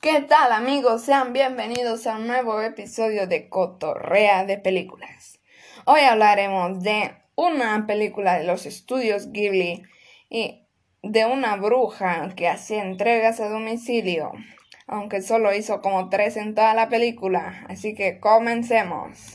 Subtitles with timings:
[0.00, 1.02] ¿Qué tal amigos?
[1.02, 5.40] Sean bienvenidos a un nuevo episodio de Cotorrea de Películas.
[5.86, 9.82] Hoy hablaremos de una película de los estudios Ghibli
[10.30, 10.68] y
[11.02, 14.30] de una bruja que hacía entregas a domicilio,
[14.86, 19.34] aunque solo hizo como tres en toda la película, así que comencemos.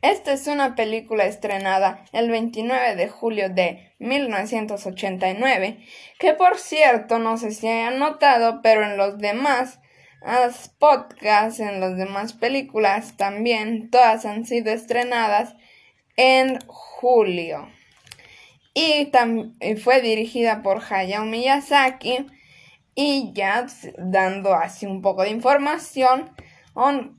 [0.00, 5.78] Esta es una película estrenada el 29 de julio de 1989,
[6.18, 9.80] que por cierto no sé si hayan notado, pero en los demás
[10.78, 15.54] podcasts, en las demás películas también, todas han sido estrenadas
[16.16, 17.68] en julio.
[18.74, 19.10] Y,
[19.82, 22.26] fue dirigida por Hayao Miyazaki.
[22.94, 23.66] Y ya
[23.98, 26.30] dando así un poco de información,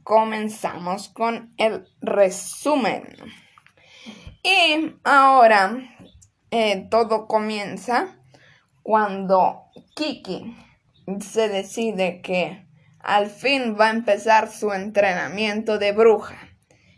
[0.04, 3.08] comenzamos con el resumen.
[4.44, 5.97] Y ahora
[6.52, 8.16] eh, todo comienza
[8.84, 9.64] cuando
[9.96, 10.56] Kiki
[11.20, 12.66] se decide que
[13.00, 16.38] al fin va a empezar su entrenamiento de bruja.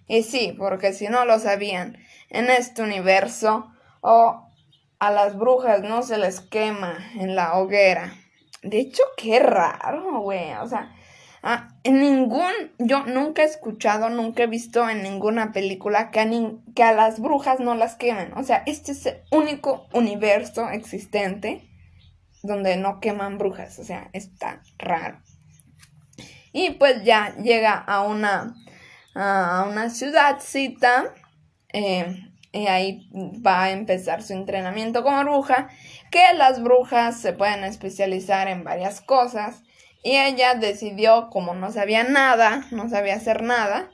[0.07, 1.97] Y sí, porque si no lo sabían,
[2.29, 4.49] en este universo o
[4.99, 8.13] a las brujas no se les quema en la hoguera.
[8.61, 10.53] De hecho, qué raro, güey.
[10.55, 10.93] O sea,
[11.41, 16.29] Ah, en ningún, yo nunca he escuchado, nunca he visto en ninguna película que a,
[16.75, 18.33] que a las brujas no las quemen.
[18.35, 21.69] O sea, este es el único universo existente
[22.43, 23.79] donde no queman brujas.
[23.79, 25.21] O sea, está raro.
[26.51, 28.55] Y pues ya llega a una,
[29.15, 31.13] a una ciudadcita.
[31.71, 33.07] Eh, y ahí
[33.45, 35.69] va a empezar su entrenamiento como bruja.
[36.11, 39.63] Que las brujas se pueden especializar en varias cosas.
[40.03, 43.89] Y ella decidió, como no sabía nada, no sabía hacer nada,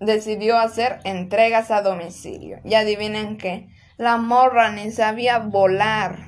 [0.00, 2.60] decidió hacer entregas a domicilio.
[2.64, 6.18] Y adivinen que la morra ni sabía volar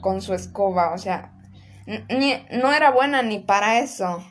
[0.00, 1.32] con su escoba, o sea,
[2.50, 4.22] no era buena ni para eso.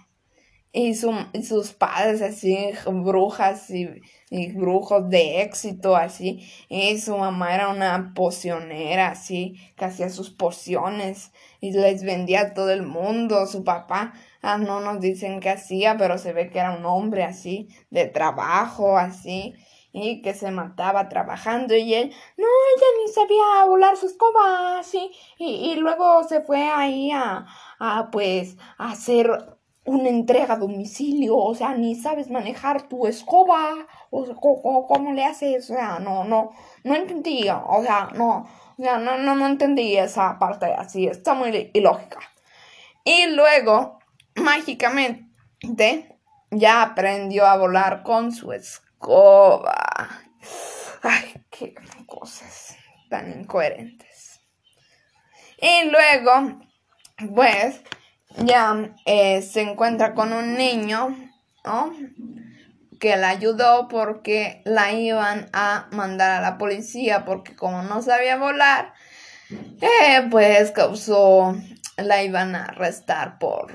[0.74, 3.90] Y, sus padres así, brujas y,
[4.30, 6.50] y, brujos de éxito así.
[6.70, 12.54] Y su mamá era una pocionera así, que hacía sus pociones y les vendía a
[12.54, 13.46] todo el mundo.
[13.48, 17.24] Su papá, ah, no nos dicen qué hacía, pero se ve que era un hombre
[17.24, 19.56] así, de trabajo así.
[19.94, 25.12] Y que se mataba trabajando y él, no, ella ni sabía volar su escoba así.
[25.38, 27.46] Y, y luego se fue ahí a,
[27.78, 33.88] a pues, a hacer una entrega a domicilio, o sea, ni sabes manejar tu escoba,
[34.12, 35.70] o sea, ¿cómo, le haces?
[35.70, 36.52] O sea, no, no,
[36.84, 38.48] no entendía, o sea, no,
[38.78, 42.20] o sea, no, no, no entendí esa parte así, está muy ilógica.
[43.04, 44.00] Y luego,
[44.36, 46.20] mágicamente,
[46.52, 50.08] ya aprendió a volar con su escoba.
[51.02, 51.74] Ay, qué
[52.06, 52.78] cosas
[53.10, 54.42] tan incoherentes.
[55.60, 56.60] Y luego,
[57.34, 57.82] pues,
[58.38, 61.16] ya eh, se encuentra con un niño,
[63.00, 68.38] Que la ayudó porque la iban a mandar a la policía porque como no sabía
[68.38, 68.94] volar,
[69.50, 71.56] eh, pues causó,
[71.98, 73.74] la iban a arrestar por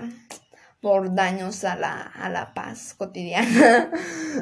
[0.86, 3.90] por daños a la, a la paz cotidiana,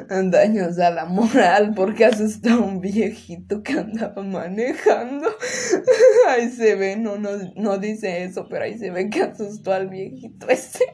[0.29, 5.27] daños a la moral, porque asustó a un viejito que andaba manejando.
[6.27, 9.89] Ahí se ve, no, no, no dice eso, pero ahí se ve que asustó al
[9.89, 10.85] viejito ese.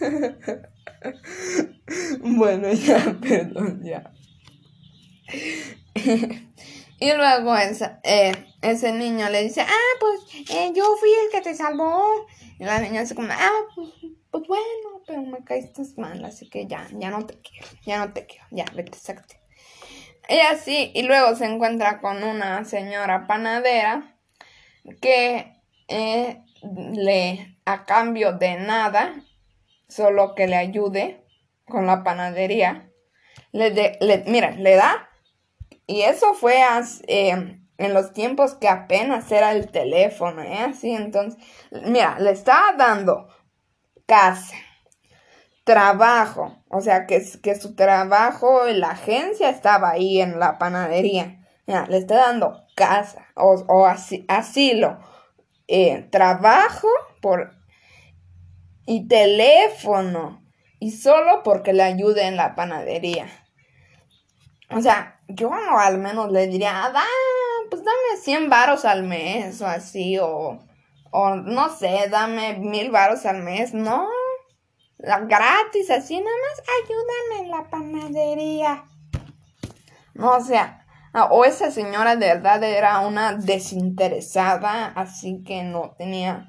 [2.22, 4.12] Bueno, ya, perdón, ya.
[6.98, 7.54] Y luego
[8.02, 8.32] eh,
[8.62, 12.26] ese niño le dice, ah, pues eh, yo fui el que te salvó.
[12.58, 13.88] Y la niña dice como, ah, pues,
[14.30, 18.12] pues, bueno, pero me caíste mal, así que ya, ya no te quiero, ya no
[18.12, 19.40] te quiero, ya, vete, sácate.
[20.28, 24.16] Y así, y luego se encuentra con una señora panadera
[25.00, 25.52] que
[25.88, 26.42] eh,
[26.92, 29.24] le, a cambio de nada,
[29.88, 31.24] solo que le ayude
[31.66, 32.90] con la panadería,
[33.52, 35.10] le, de, le mira, le da
[35.90, 36.62] y eso fue
[37.08, 40.58] eh, en los tiempos que apenas era el teléfono, ¿eh?
[40.58, 43.28] Así, entonces, mira, le estaba dando
[44.04, 44.54] casa,
[45.64, 51.40] trabajo, o sea, que, que su trabajo, la agencia estaba ahí en la panadería.
[51.66, 53.86] Mira, le está dando casa o,
[54.28, 54.98] asilo,
[55.66, 56.88] eh, trabajo
[57.22, 57.54] por,
[58.84, 60.44] y teléfono,
[60.80, 63.26] y solo porque le ayude en la panadería.
[64.70, 67.39] O sea, yo al menos le diría, dame
[68.22, 70.58] 100 varos al mes o así, o,
[71.10, 74.08] o no sé, dame mil varos al mes, no,
[74.98, 78.84] gratis, así nada más, ayúdame en la panadería.
[80.14, 80.86] No, o sea,
[81.30, 86.48] o esa señora de verdad era una desinteresada, así que no tenía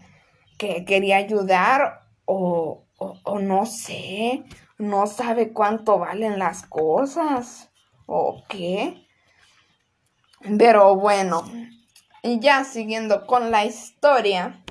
[0.57, 4.43] que quería ayudar o, o, no sé,
[4.77, 7.71] no sabe cuánto valen las cosas
[8.05, 9.07] o qué.
[10.57, 11.43] Pero bueno,
[12.23, 14.63] y ya siguiendo con la historia,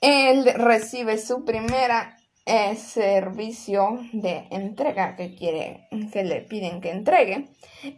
[0.00, 2.16] él recibe su primera
[2.46, 7.48] eh, servicio de entrega que quiere, que le piden que entregue.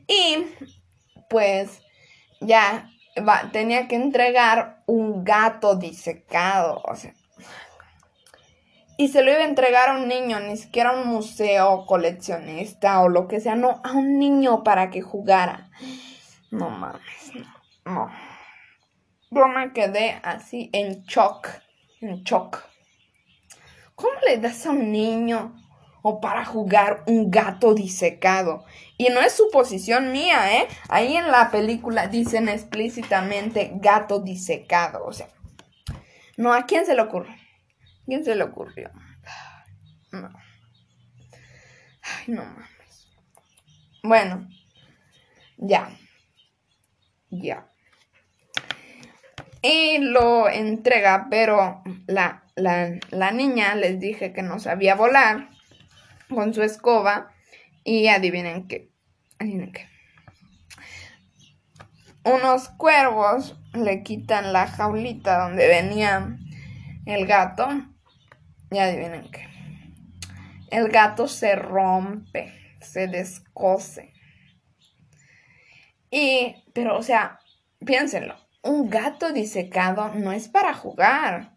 [0.07, 0.47] Y
[1.31, 1.81] pues
[2.41, 2.89] ya
[3.53, 7.15] tenía que entregar un gato disecado, o sea.
[8.99, 13.01] Y se lo iba a entregar a un niño, ni siquiera a un museo coleccionista
[13.01, 15.71] o lo que sea, no, a un niño para que jugara.
[16.53, 17.33] No mames,
[17.87, 18.11] no.
[19.31, 21.49] Yo me quedé así en shock,
[22.03, 22.63] en shock.
[23.95, 25.57] ¿Cómo le das a un niño
[26.03, 28.67] o para jugar un gato disecado?
[28.99, 30.69] Y no es suposición mía, ¿eh?
[30.91, 35.07] Ahí en la película dicen explícitamente gato disecado.
[35.07, 35.29] O sea,
[36.37, 37.35] no, ¿a quién se le ocurre?
[38.05, 38.91] ¿Quién se le ocurrió?
[40.11, 40.31] No.
[42.03, 43.09] Ay, no mames.
[44.03, 44.47] Bueno,
[45.57, 45.97] ya.
[47.33, 47.67] Ya.
[49.63, 55.49] Y lo entrega, pero la la, niña les dije que no sabía volar
[56.29, 57.33] con su escoba
[57.85, 58.91] y adivinen qué,
[59.39, 59.89] adivinen qué.
[62.25, 66.39] Unos cuervos le quitan la jaulita donde venía
[67.07, 67.69] el gato
[68.71, 69.49] y adivinen qué.
[70.71, 74.12] El gato se rompe, se descose.
[76.13, 77.41] Y, pero, o sea,
[77.85, 81.57] piénsenlo, un gato disecado no es para jugar.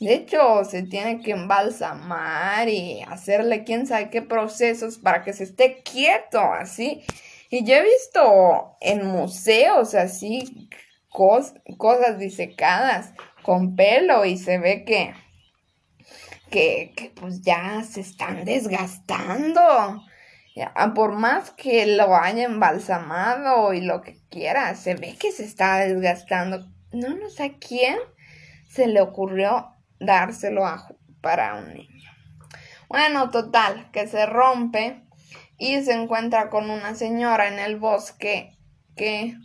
[0.00, 5.44] De hecho, se tiene que embalsamar y hacerle quién sabe qué procesos para que se
[5.44, 7.04] esté quieto, así.
[7.50, 10.68] Y yo he visto en museos así
[11.08, 13.12] cosas disecadas
[13.42, 15.14] con pelo y se ve que,
[16.50, 20.02] que, que pues ya se están desgastando.
[20.94, 25.78] Por más que lo haya embalsamado y lo que quiera, se ve que se está
[25.78, 26.66] desgastando.
[26.92, 27.98] No, no sé quién
[28.68, 30.88] se le ocurrió dárselo a,
[31.20, 32.10] para un niño.
[32.88, 35.02] Bueno, total, que se rompe
[35.58, 38.56] y se encuentra con una señora en el bosque
[38.96, 39.36] que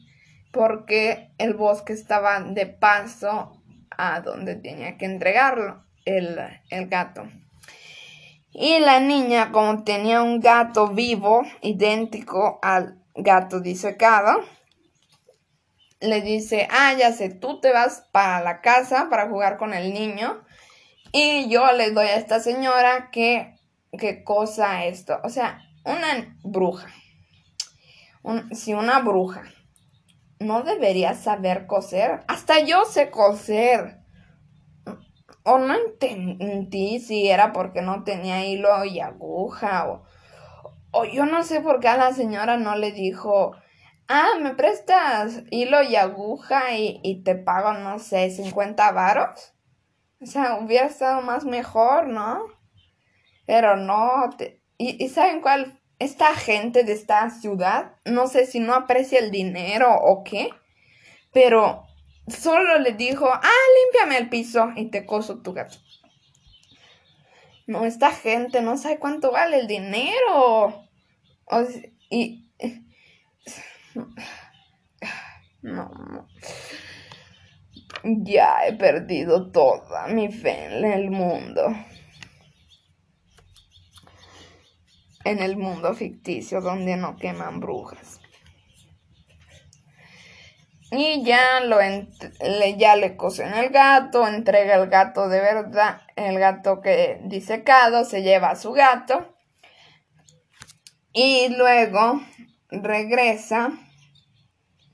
[0.52, 3.62] porque el bosque estaba de paso
[3.92, 6.40] a donde tenía que entregarlo el,
[6.70, 7.28] el gato.
[8.52, 14.44] Y la niña, como tenía un gato vivo, idéntico al gato disecado,
[16.00, 19.94] le dice, ah, ya sé, tú te vas para la casa para jugar con el
[19.94, 20.44] niño
[21.12, 23.56] y yo le doy a esta señora que,
[23.98, 26.88] qué cosa esto, o sea, una bruja,
[28.52, 29.44] si una bruja.
[30.40, 33.99] No debería saber coser, hasta yo sé coser.
[35.44, 40.04] O no entendí si era porque no tenía hilo y aguja o,
[40.92, 43.56] o yo no sé por qué a la señora no le dijo,
[44.10, 49.54] ah, me prestas hilo y aguja y, te pago, no sé, 50 varos.
[50.22, 52.44] O sea, hubiera estado más mejor, ¿no?
[53.46, 54.30] Pero no.
[54.78, 55.80] ¿Y, ¿Y saben cuál?
[56.00, 60.50] Esta gente de esta ciudad, no sé si no aprecia el dinero o qué,
[61.34, 61.89] pero
[62.30, 63.52] solo le dijo, ah,
[63.84, 65.78] límpiame el piso y te coso tu gato.
[67.68, 70.88] No, esta gente no sabe cuánto vale el dinero.
[72.10, 72.50] Y,
[75.62, 76.28] no, no.
[78.04, 81.62] Ya he perdido toda mi fe en el mundo.
[85.24, 88.19] En el mundo ficticio donde no queman brujas.
[90.92, 96.40] Y ya lo le, ya le cosen el gato, entrega el gato de verdad, el
[96.40, 99.36] gato que disecado, se lleva a su gato.
[101.14, 102.22] Y luego
[102.72, 103.72] regresa,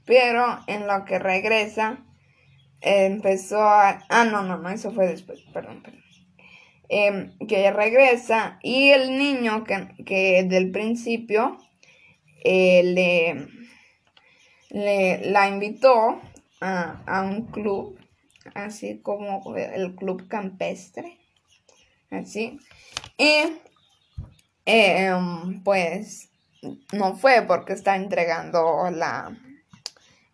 [0.05, 2.05] pero en lo que regresa
[2.81, 4.03] empezó a...
[4.09, 6.03] Ah, no, no, no, eso fue después, perdón, perdón.
[6.87, 11.57] Em, que regresa y el niño que, que del principio
[12.43, 13.47] eh, le,
[14.75, 16.21] le, la invitó
[16.59, 17.97] a, a, un club,
[18.53, 21.17] así como el club campestre,
[22.11, 22.59] así.
[23.17, 23.57] Y
[24.65, 26.29] em, pues
[26.91, 29.37] no fue porque está entregando la...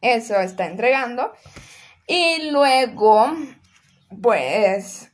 [0.02, 1.32] Eso está entregando.
[2.08, 3.32] Y luego,
[4.24, 5.12] pues,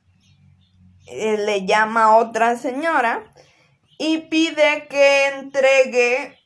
[1.07, 3.33] eh, le llama a otra señora
[3.97, 6.39] y pide que entregue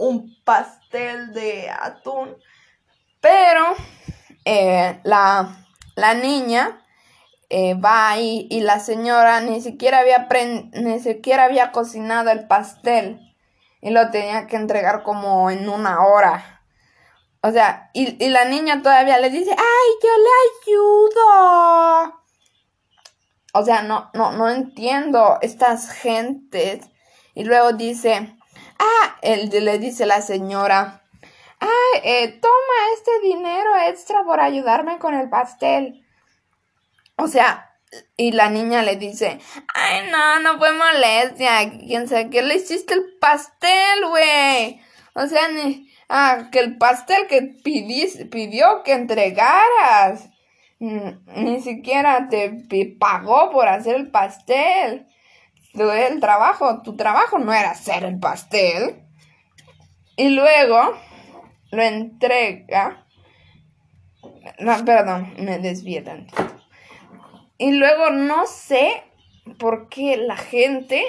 [0.00, 2.36] un, pastel de atún.
[3.20, 3.74] Pero
[4.44, 6.84] eh, la, la niña
[7.50, 10.28] eh, va ahí y la señora ni siquiera había
[10.72, 13.20] ni siquiera había cocinado el pastel
[13.80, 16.62] y lo tenía que entregar como en una hora.
[17.42, 20.30] O sea, y, y la niña todavía le dice, ay, yo le
[20.72, 22.20] ayudo.
[23.52, 26.88] O sea, no, no, no entiendo estas gentes.
[27.34, 28.36] Y luego dice,
[28.80, 31.02] ah, él le dice la señora,
[31.60, 36.04] ah, eh, toma este dinero extra por ayudarme con el pastel.
[37.16, 37.76] O sea,
[38.16, 39.38] y la niña le dice,
[39.74, 44.80] ay, no, no fue molestia, quién sabe qué le hiciste el pastel, güey.
[45.14, 50.30] O sea, ni, ah, que el pastel que pidió que entregaras.
[50.78, 55.06] Ni siquiera te pagó por hacer el pastel.
[55.74, 59.04] El trabajo, tu trabajo no era hacer el pastel.
[60.16, 60.98] Y luego
[61.70, 63.06] lo entrega.
[64.84, 66.34] Perdón, me desvié tanto.
[67.58, 69.02] Y luego no sé
[69.58, 71.02] por qué la gente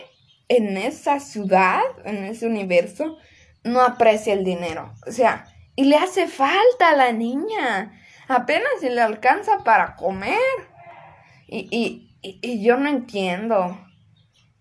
[0.48, 3.18] en esa ciudad, en ese universo,
[3.64, 4.94] no aprecia el dinero.
[5.08, 7.98] O sea, y le hace falta a la niña.
[8.28, 10.38] Apenas si le alcanza para comer.
[11.48, 13.78] Y, y, y, yo no entiendo.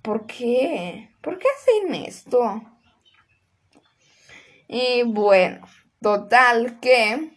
[0.03, 1.11] ¿Por qué?
[1.21, 2.63] ¿Por qué hacen esto?
[4.67, 5.67] Y bueno,
[6.01, 7.33] total que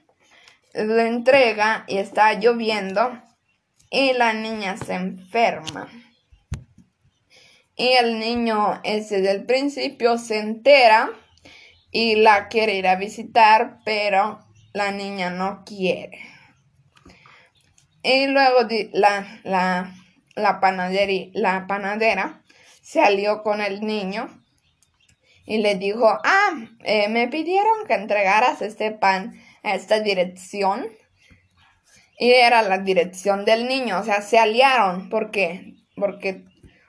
[0.74, 3.20] lo entrega y está lloviendo
[3.90, 5.90] y la niña se enferma.
[7.76, 11.10] Y el niño ese del principio se entera
[11.92, 14.40] y la quiere ir a visitar, pero
[14.74, 16.20] la niña no quiere.
[18.04, 19.96] Y luego la, la,
[20.36, 22.43] la, panadera, la panadera
[22.84, 24.30] se alió con el niño
[25.46, 30.86] y le dijo, ah, eh, me pidieron que entregaras este pan a esta dirección
[32.20, 35.76] y era la dirección del niño, o sea, se aliaron, ¿por qué?
[35.96, 36.44] Porque,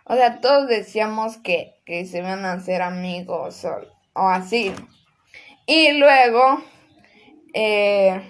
[0.05, 3.81] o sea, todos decíamos que, que se iban a hacer amigos o,
[4.15, 4.73] o así.
[5.67, 6.63] Y luego,
[7.55, 8.21] eh,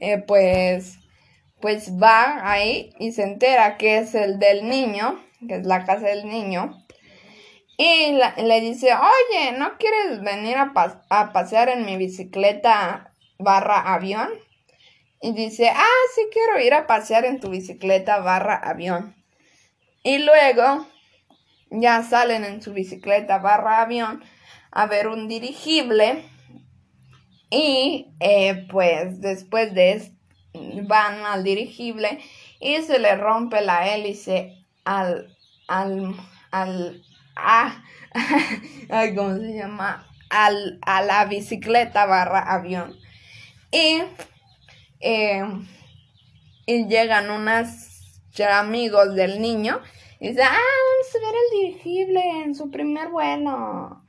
[0.00, 0.98] eh, pues,
[1.60, 6.06] pues va ahí y se entera que es el del niño, que es la casa
[6.06, 6.84] del niño.
[7.76, 8.12] Y
[8.42, 14.30] le dice, oye, ¿no quieres venir a, pasear en mi bicicleta barra avión?
[15.24, 19.14] y dice, ah, sí quiero ir a pasear en tu bicicleta barra avión.
[20.02, 20.86] Y luego
[21.70, 24.22] ya salen en su bicicleta barra avión
[24.70, 26.26] a ver un dirigible
[27.48, 30.12] y eh, pues después de
[30.82, 32.18] van al dirigible
[32.60, 35.36] y se le rompe la hélice al
[35.68, 36.14] al
[36.50, 37.02] al
[37.36, 37.82] ah,
[39.14, 40.06] ¿cómo se llama?
[40.30, 42.96] Al, a la bicicleta barra avión.
[43.70, 44.02] Y
[45.00, 45.42] eh,
[46.66, 47.94] y llegan unas
[48.42, 49.80] amigos del niño
[50.18, 54.02] y dice, ah, vamos a ver el dirigible en su primer vuelo.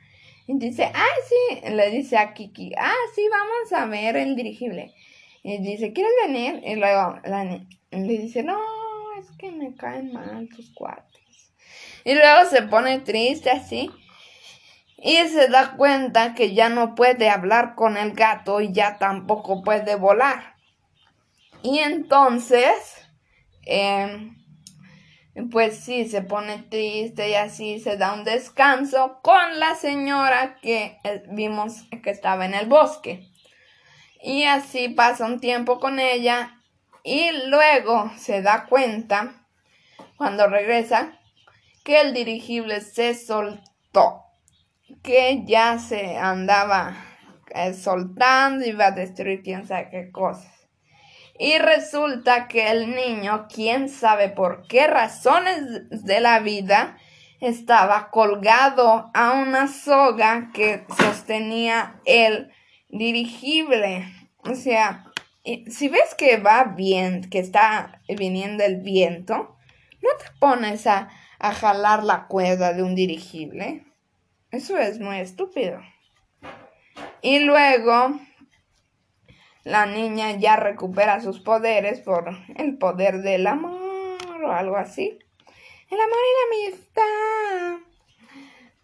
[0.48, 4.94] Y dice, ah, sí, le dice a Kiki, ah, sí, vamos a ver el dirigible.
[5.44, 6.62] Y dice, ¿quieres venir?
[6.66, 7.20] Y luego
[7.92, 8.58] le dice, no,
[9.20, 11.52] es que me caen mal tus cuates.
[12.04, 13.92] Y luego se pone triste así.
[14.98, 19.62] Y se da cuenta que ya no puede hablar con el gato y ya tampoco
[19.64, 20.56] puede volar.
[21.62, 22.72] Y entonces,
[23.66, 24.36] em,
[25.52, 31.00] pues sí, se pone triste y así se da un descanso con la señora que
[31.04, 33.28] eh, vimos que estaba en el bosque.
[34.22, 36.55] Y así pasa un tiempo con ella
[37.06, 39.46] y luego se da cuenta,
[40.18, 41.20] cuando regresa,
[41.84, 44.24] que el dirigible se soltó,
[45.04, 46.98] que ya se andaba
[47.54, 50.52] eh, soltando y iba a destruir quién sabe qué cosas.
[51.38, 55.62] Y resulta que el niño, quién sabe por qué razones
[56.04, 56.98] de la vida,
[57.40, 62.52] estaba colgado a una soga que sostenía el
[62.90, 64.12] dirigible.
[64.40, 65.05] O sea,
[65.70, 69.58] si ves que va bien, que está viniendo el viento,
[70.02, 71.10] no te pones a,
[71.40, 73.86] a jalar la cuerda de un dirigible.
[74.52, 75.82] Eso es muy estúpido.
[77.22, 78.20] Y luego
[79.64, 85.18] la niña ya recupera sus poderes por el poder del amor o algo así.
[85.90, 87.86] El amor y la amistad.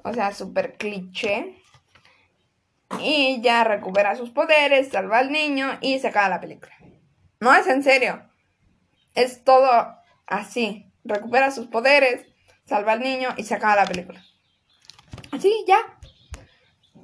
[0.03, 1.60] O sea, súper cliché.
[3.01, 6.73] Y ya recupera sus poderes, salva al niño y se acaba la película.
[7.39, 8.21] No es en serio.
[9.15, 9.95] Es todo
[10.27, 10.91] así.
[11.03, 12.25] Recupera sus poderes,
[12.65, 14.23] salva al niño y se acaba la película.
[15.31, 15.79] Así, ya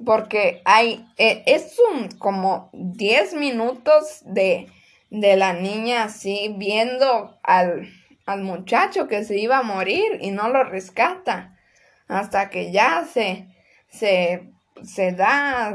[0.04, 4.68] porque hay, eh, es un como 10 minutos de,
[5.10, 7.88] de la niña así viendo al,
[8.26, 11.58] al muchacho que se iba a morir y no lo rescata
[12.06, 13.48] hasta que ya se
[13.88, 14.50] se
[14.84, 15.74] se da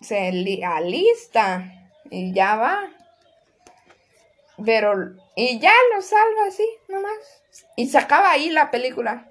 [0.00, 1.72] se alista
[2.10, 2.78] y ya va.
[4.64, 4.92] Pero
[5.34, 7.42] y ya lo salva así nomás.
[7.76, 9.28] Y se acaba ahí la película.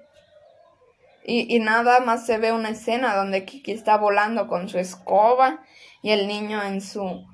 [1.24, 5.62] Y, y nada más se ve una escena donde Kiki está volando con su escoba
[6.02, 7.24] y el niño en su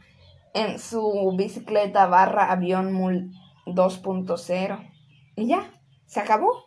[0.52, 2.92] en su bicicleta barra avión
[3.66, 4.90] 2.0
[5.36, 5.70] y ya,
[6.06, 6.64] se acabó.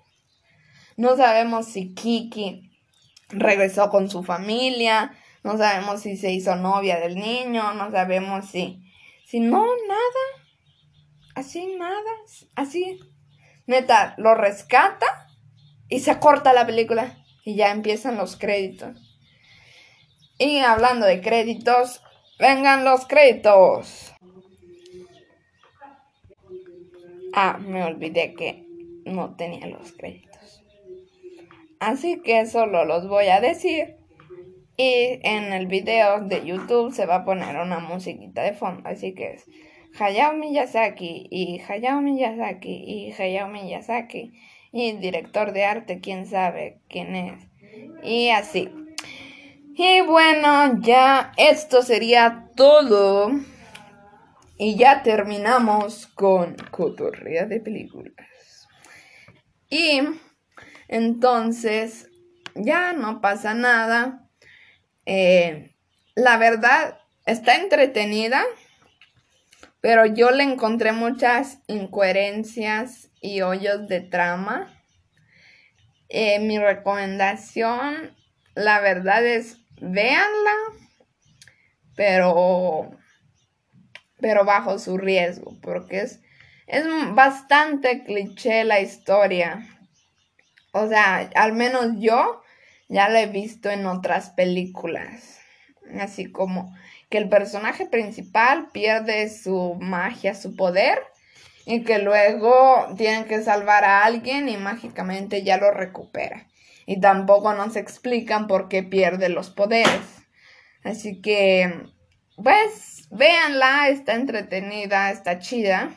[0.95, 2.70] No sabemos si Kiki
[3.31, 8.83] regresó con su familia, no sabemos si se hizo novia del niño, no sabemos si...
[9.25, 10.45] Si no, nada.
[11.35, 12.11] Así, nada.
[12.55, 12.99] Así.
[13.65, 15.27] Neta, lo rescata
[15.87, 17.17] y se corta la película.
[17.45, 18.97] Y ya empiezan los créditos.
[20.37, 22.03] Y hablando de créditos,
[22.39, 24.13] vengan los créditos.
[27.33, 28.65] Ah, me olvidé que
[29.05, 30.40] no tenía los créditos.
[31.81, 33.95] Así que solo los voy a decir.
[34.77, 38.87] Y en el video de YouTube se va a poner una musiquita de fondo.
[38.87, 39.47] Así que es
[39.99, 44.31] Hayao Miyazaki y Hayao Miyazaki y Hayao Miyazaki.
[44.71, 47.47] Y director de arte, quién sabe quién es.
[48.03, 48.69] Y así.
[49.75, 53.31] Y bueno, ya esto sería todo.
[54.59, 58.67] Y ya terminamos con Cotorrea de Películas.
[59.67, 60.01] Y
[60.91, 62.07] entonces
[62.53, 64.29] ya no pasa nada.
[65.07, 65.75] Eh,
[66.13, 68.43] la verdad está entretenida,
[69.79, 74.71] pero yo le encontré muchas incoherencias y hoyos de trama.
[76.09, 78.15] Eh, mi recomendación,
[78.53, 80.53] la verdad es, véanla,
[81.95, 82.91] pero
[84.21, 86.21] pero bajo su riesgo, porque es,
[86.67, 89.67] es bastante cliché la historia.
[90.71, 92.41] O sea, al menos yo
[92.87, 95.39] ya la he visto en otras películas.
[95.99, 96.73] Así como
[97.09, 100.99] que el personaje principal pierde su magia, su poder,
[101.65, 106.47] y que luego tienen que salvar a alguien y mágicamente ya lo recupera.
[106.85, 110.25] Y tampoco nos explican por qué pierde los poderes.
[110.83, 111.85] Así que,
[112.35, 115.91] pues, véanla, está entretenida, está chida,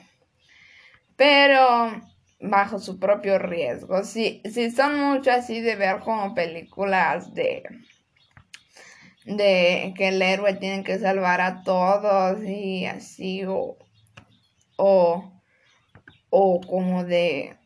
[1.16, 1.92] pero
[2.50, 4.04] bajo su propio riesgo.
[4.04, 7.62] Si, si son mucho así de ver como películas de
[9.24, 13.78] de que el héroe tiene que salvar a todos y así o
[14.76, 15.32] o,
[16.28, 17.56] o como de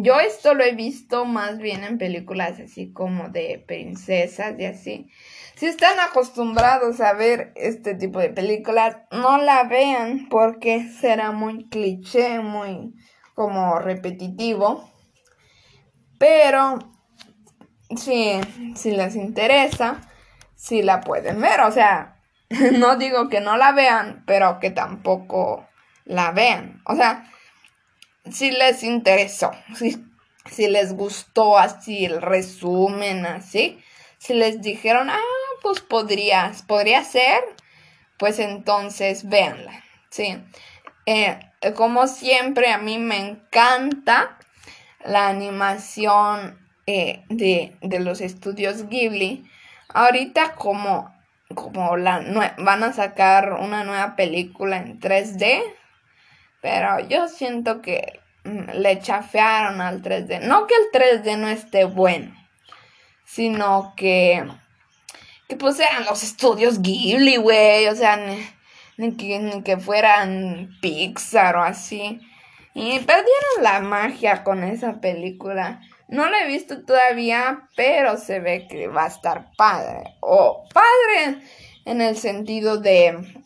[0.00, 5.10] yo esto lo he visto más bien en películas así como de princesas y así.
[5.54, 11.68] Si están acostumbrados a ver este tipo de películas, no la vean porque será muy
[11.68, 12.94] cliché, muy
[13.34, 14.90] como repetitivo.
[16.18, 16.78] Pero
[17.96, 18.40] si,
[18.74, 20.00] si les interesa,
[20.54, 21.60] si la pueden ver.
[21.62, 25.68] O sea, no digo que no la vean, pero que tampoco
[26.04, 26.80] la vean.
[26.84, 27.30] O sea,
[28.30, 30.04] si les interesó, si,
[30.50, 33.82] si les gustó así el resumen, así,
[34.18, 35.20] si les dijeron, ah,
[35.62, 37.42] pues podrías, podría ser,
[38.18, 40.40] pues entonces véanla, sí.
[41.06, 41.38] Eh,
[41.76, 44.36] como siempre, a mí me encanta
[45.04, 49.48] la animación eh, de, de, los estudios Ghibli.
[49.88, 51.14] Ahorita como,
[51.54, 55.62] como la, van a sacar una nueva película en 3D,
[56.60, 60.40] pero yo siento que mm, le chafearon al 3D.
[60.40, 62.34] No que el 3D no esté bueno,
[63.24, 64.44] sino que,
[65.48, 67.86] que pues eran los estudios Ghibli, güey.
[67.86, 68.18] O sea,
[69.02, 72.20] ni, que, fueran Pixar o así.
[72.74, 75.80] Y perdieron la magia con esa película.
[76.08, 80.14] No la he visto todavía, pero se ve que va a estar padre.
[80.20, 81.42] O padre
[81.84, 83.44] en el sentido de,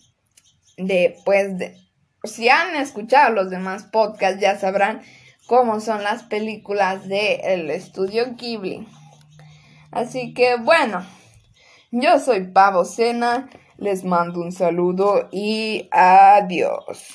[0.76, 1.76] de pues, de,
[2.24, 5.02] si han escuchado los demás podcasts ya sabrán
[5.46, 8.86] cómo son las películas del estudio Ghibli.
[9.90, 11.06] Así que bueno,
[11.90, 17.14] yo soy Pavo Cena, les mando un saludo y adiós.